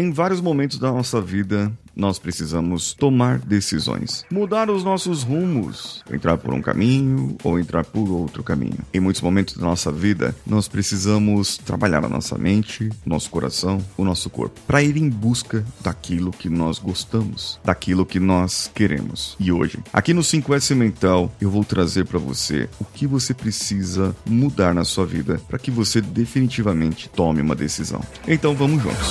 [0.00, 6.38] Em vários momentos da nossa vida, nós precisamos tomar decisões, mudar os nossos rumos, entrar
[6.38, 8.78] por um caminho ou entrar por outro caminho.
[8.94, 14.02] Em muitos momentos da nossa vida, nós precisamos trabalhar a nossa mente, nosso coração, o
[14.02, 19.36] nosso corpo, para ir em busca daquilo que nós gostamos, daquilo que nós queremos.
[19.38, 24.16] E hoje, aqui no 5S Mental, eu vou trazer para você o que você precisa
[24.24, 28.00] mudar na sua vida para que você definitivamente tome uma decisão.
[28.26, 29.10] Então vamos juntos.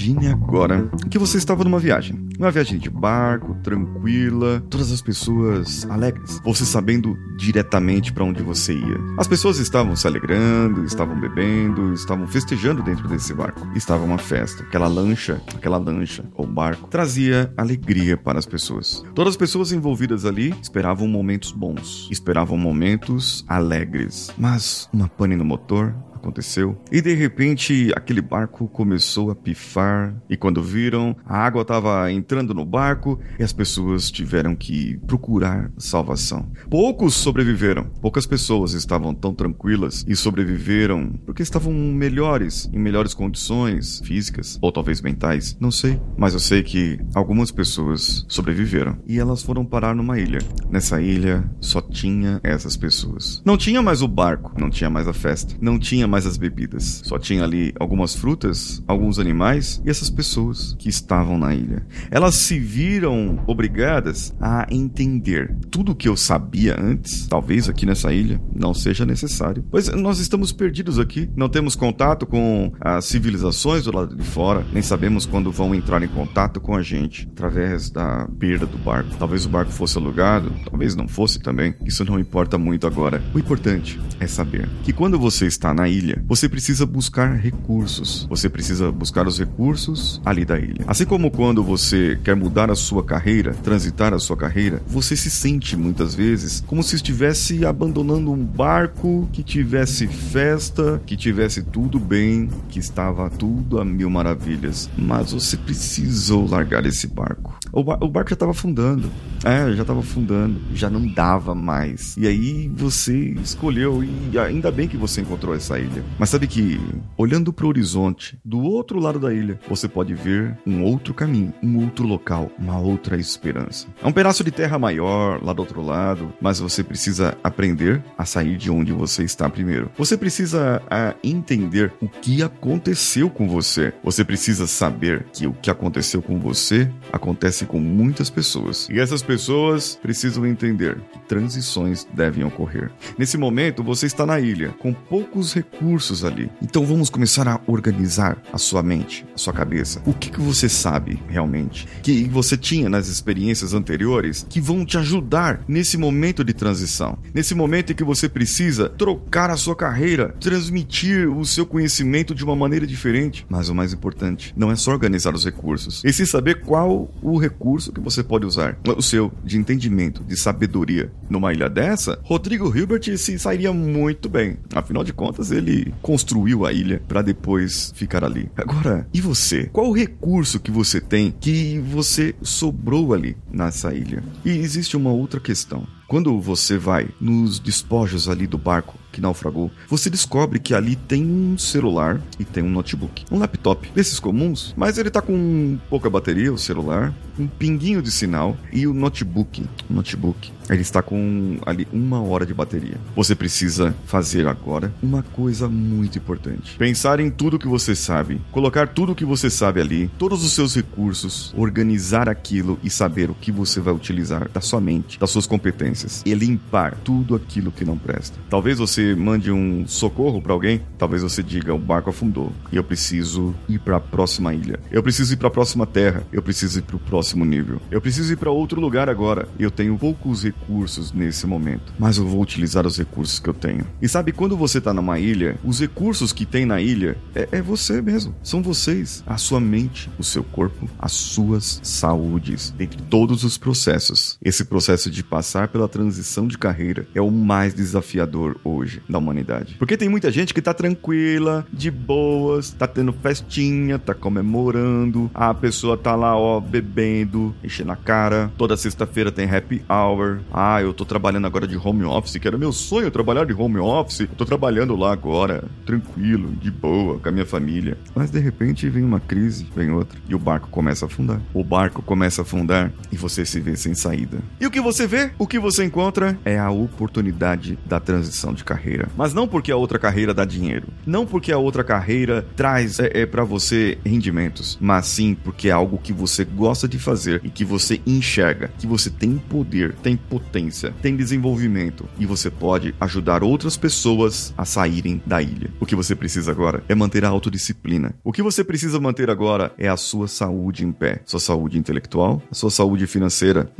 [0.00, 2.26] Imagine agora que você estava numa viagem.
[2.38, 6.40] Uma viagem de barco, tranquila, todas as pessoas alegres.
[6.42, 8.96] Você sabendo diretamente para onde você ia.
[9.18, 13.68] As pessoas estavam se alegrando, estavam bebendo, estavam festejando dentro desse barco.
[13.76, 14.62] Estava uma festa.
[14.62, 19.04] Aquela lancha, aquela lancha ou barco trazia alegria para as pessoas.
[19.14, 24.32] Todas as pessoas envolvidas ali esperavam momentos bons, esperavam momentos alegres.
[24.38, 26.80] Mas uma pane no motor aconteceu.
[26.92, 32.54] E de repente aquele barco começou a pifar e quando viram, a água estava entrando
[32.54, 36.50] no barco e as pessoas tiveram que procurar salvação.
[36.68, 37.84] Poucos sobreviveram.
[38.00, 44.70] Poucas pessoas estavam tão tranquilas e sobreviveram porque estavam melhores, em melhores condições físicas ou
[44.70, 49.94] talvez mentais, não sei, mas eu sei que algumas pessoas sobreviveram e elas foram parar
[49.94, 50.40] numa ilha.
[50.70, 53.42] Nessa ilha só tinha essas pessoas.
[53.44, 57.02] Não tinha mais o barco, não tinha mais a festa, não tinha mais as bebidas.
[57.04, 61.86] Só tinha ali algumas frutas, alguns animais e essas pessoas que estavam na ilha.
[62.10, 68.12] Elas se viram obrigadas a entender tudo o que eu sabia antes, talvez aqui nessa
[68.12, 69.64] ilha não seja necessário.
[69.70, 74.64] Pois nós estamos perdidos aqui, não temos contato com as civilizações do lado de fora,
[74.72, 79.16] nem sabemos quando vão entrar em contato com a gente através da perda do barco.
[79.18, 81.74] Talvez o barco fosse alugado, talvez não fosse também.
[81.84, 83.22] Isso não importa muito agora.
[83.34, 88.26] O importante é saber que quando você está na ilha ilha, você precisa buscar recursos.
[88.28, 90.84] Você precisa buscar os recursos ali da ilha.
[90.86, 95.30] Assim como quando você quer mudar a sua carreira, transitar a sua carreira, você se
[95.30, 101.98] sente muitas vezes como se estivesse abandonando um barco que tivesse festa, que tivesse tudo
[101.98, 104.88] bem, que estava tudo a mil maravilhas.
[104.96, 107.58] Mas você precisou largar esse barco.
[107.72, 109.10] O, bar o barco já estava afundando.
[109.44, 110.60] É, já estava afundando.
[110.74, 112.16] Já não dava mais.
[112.16, 115.89] E aí você escolheu, e ainda bem que você encontrou essa ilha.
[116.18, 116.78] Mas sabe que,
[117.16, 121.52] olhando para o horizonte, do outro lado da ilha, você pode ver um outro caminho,
[121.62, 123.86] um outro local, uma outra esperança.
[124.02, 128.24] É um pedaço de terra maior lá do outro lado, mas você precisa aprender a
[128.24, 129.90] sair de onde você está primeiro.
[129.96, 133.92] Você precisa a, entender o que aconteceu com você.
[134.04, 138.88] Você precisa saber que o que aconteceu com você acontece com muitas pessoas.
[138.90, 142.90] E essas pessoas precisam entender que transições devem ocorrer.
[143.18, 145.79] Nesse momento, você está na ilha, com poucos recursos
[146.24, 146.50] ali.
[146.62, 150.02] Então vamos começar a organizar a sua mente, a sua cabeça.
[150.06, 151.86] O que, que você sabe realmente?
[152.02, 157.18] Que você tinha nas experiências anteriores que vão te ajudar nesse momento de transição.
[157.34, 162.44] Nesse momento em que você precisa trocar a sua carreira, transmitir o seu conhecimento de
[162.44, 163.46] uma maneira diferente.
[163.48, 167.38] Mas o mais importante, não é só organizar os recursos, e sim saber qual o
[167.38, 171.10] recurso que você pode usar, o seu, de entendimento, de sabedoria.
[171.28, 174.58] Numa ilha dessa, Rodrigo Hilbert se sairia muito bem.
[174.74, 175.69] Afinal de contas, ele
[176.02, 178.48] construiu a ilha para depois ficar ali.
[178.56, 179.66] Agora, e você?
[179.72, 184.22] Qual o recurso que você tem que você sobrou ali nessa ilha?
[184.44, 185.86] E existe uma outra questão.
[186.08, 191.24] Quando você vai nos despojos ali do barco que naufragou, você descobre que ali tem
[191.24, 193.24] um celular e tem um notebook.
[193.30, 198.10] Um laptop desses comuns, mas ele tá com pouca bateria, o celular, um pinguinho de
[198.10, 199.66] sinal e o notebook.
[199.88, 202.96] O notebook ele está com ali uma hora de bateria.
[203.16, 208.88] Você precisa fazer agora uma coisa muito importante: pensar em tudo que você sabe, colocar
[208.88, 213.50] tudo que você sabe ali, todos os seus recursos, organizar aquilo e saber o que
[213.50, 217.98] você vai utilizar da sua mente, das suas competências e limpar tudo aquilo que não
[217.98, 218.38] presta.
[218.48, 222.84] Talvez você mande um socorro para alguém, talvez você diga: o barco afundou e eu
[222.84, 224.78] preciso ir para a próxima ilha.
[224.90, 226.22] Eu preciso ir para a próxima terra.
[226.32, 227.80] Eu preciso ir para o próximo nível.
[227.90, 229.48] Eu preciso ir para outro lugar agora.
[229.58, 233.86] Eu tenho poucos recursos nesse momento, mas eu vou utilizar os recursos que eu tenho.
[234.00, 237.62] E sabe, quando você está numa ilha, os recursos que tem na ilha é, é
[237.62, 238.34] você mesmo.
[238.42, 239.22] São vocês.
[239.26, 245.10] A sua mente, o seu corpo, as suas saúdes, dentre todos os processos Esse processo
[245.10, 249.76] de passar pela transição de carreira é o mais desafiador hoje da humanidade.
[249.78, 255.52] Porque tem muita gente que tá tranquila, de boas, tá tendo festinha, tá comemorando, a
[255.52, 258.50] pessoa tá lá, ó, bebendo, enchendo a cara.
[258.56, 260.40] Toda sexta-feira tem happy hour.
[260.50, 263.76] Ah, eu tô trabalhando agora de home office, que era meu sonho trabalhar de home
[263.76, 264.20] office.
[264.20, 267.98] Eu tô trabalhando lá agora, tranquilo, de boa, com a minha família.
[268.14, 271.42] Mas de repente vem uma crise, vem outra, e o barco começa a afundar.
[271.52, 274.29] O barco começa a afundar e você se vê sem saída.
[274.60, 275.30] E o que você vê?
[275.38, 279.08] O que você encontra é a oportunidade da transição de carreira.
[279.16, 283.22] Mas não porque a outra carreira dá dinheiro, não porque a outra carreira traz é,
[283.22, 287.50] é para você rendimentos, mas sim porque é algo que você gosta de fazer e
[287.50, 293.42] que você enxerga, que você tem poder, tem potência, tem desenvolvimento e você pode ajudar
[293.42, 295.70] outras pessoas a saírem da ilha.
[295.80, 298.14] O que você precisa agora é manter a autodisciplina.
[298.22, 302.42] O que você precisa manter agora é a sua saúde em pé, sua saúde intelectual,
[302.50, 303.70] a sua saúde financeira.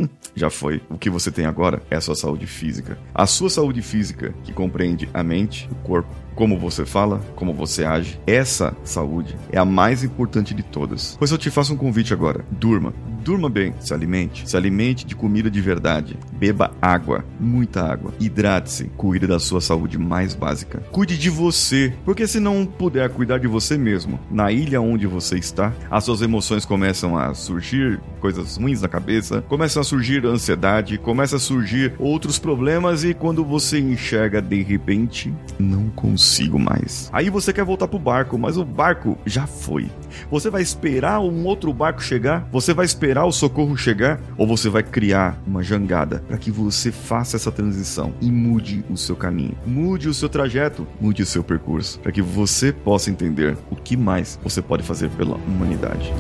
[0.41, 0.81] Já foi.
[0.89, 2.97] O que você tem agora é a sua saúde física.
[3.15, 6.09] A sua saúde física, que compreende a mente, o corpo,
[6.41, 8.19] como você fala, como você age.
[8.27, 11.15] Essa saúde é a mais importante de todas.
[11.19, 12.47] Pois eu te faço um convite agora.
[12.51, 12.95] Durma.
[13.23, 18.85] Durma bem, se alimente, se alimente de comida de verdade, beba água, muita água, hidrate-se,
[18.97, 20.83] cuide da sua saúde mais básica.
[20.91, 25.37] Cuide de você, porque se não puder cuidar de você mesmo, na ilha onde você
[25.37, 30.97] está, as suas emoções começam a surgir, coisas ruins na cabeça, começam a surgir ansiedade,
[30.97, 35.91] começa a surgir outros problemas e quando você enxerga de repente, não
[36.31, 37.11] consigo mais.
[37.13, 39.91] Aí você quer voltar pro barco, mas o barco já foi.
[40.31, 42.49] Você vai esperar um outro barco chegar?
[42.53, 46.93] Você vai esperar o socorro chegar ou você vai criar uma jangada para que você
[46.93, 51.43] faça essa transição e mude o seu caminho, mude o seu trajeto, mude o seu
[51.43, 56.13] percurso, para que você possa entender o que mais você pode fazer pela humanidade.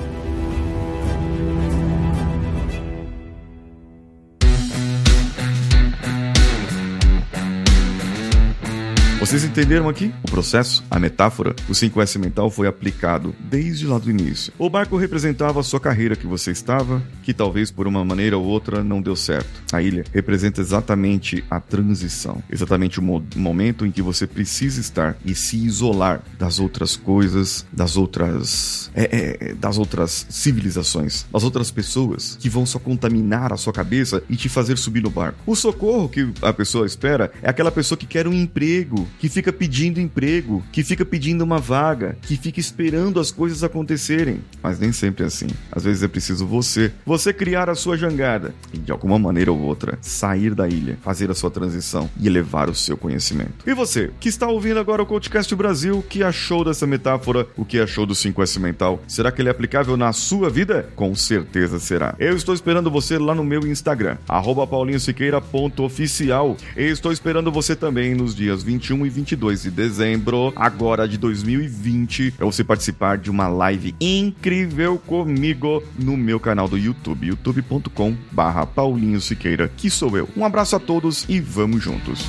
[9.30, 10.12] Vocês entenderam aqui?
[10.24, 14.52] O processo, a metáfora, o 5S mental foi aplicado desde lá do início.
[14.58, 18.44] O barco representava a sua carreira que você estava, que talvez por uma maneira ou
[18.44, 19.48] outra não deu certo.
[19.72, 25.16] A ilha representa exatamente a transição, exatamente o mo momento em que você precisa estar
[25.24, 31.44] e se isolar das outras coisas, das outras, é, é, é, das outras civilizações, das
[31.44, 35.38] outras pessoas que vão só contaminar a sua cabeça e te fazer subir no barco.
[35.46, 39.52] O socorro que a pessoa espera é aquela pessoa que quer um emprego, que fica
[39.52, 44.40] pedindo emprego, que fica pedindo uma vaga, que fica esperando as coisas acontecerem.
[44.62, 45.48] Mas nem sempre é assim.
[45.70, 49.60] Às vezes é preciso você, você criar a sua jangada e de alguma maneira ou
[49.60, 53.52] outra sair da ilha, fazer a sua transição e elevar o seu conhecimento.
[53.66, 57.46] E você, que está ouvindo agora o Coachcast Brasil, o que achou dessa metáfora?
[57.58, 59.02] O que achou do 5S mental?
[59.06, 60.88] Será que ele é aplicável na sua vida?
[60.96, 62.14] Com certeza será.
[62.18, 66.56] Eu estou esperando você lá no meu Instagram, paulinhosiqueira.oficial.
[66.74, 72.30] E estou esperando você também nos dias 21 e 22 de dezembro, agora de 2020,
[72.32, 78.64] para você participar de uma live incrível comigo no meu canal do YouTube, youtube.com barra
[78.64, 80.28] Paulinho Siqueira, que sou eu.
[80.36, 82.24] Um abraço a todos e vamos juntos.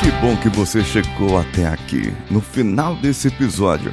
[0.00, 2.12] Que bom que você chegou até aqui.
[2.30, 3.92] No final desse episódio,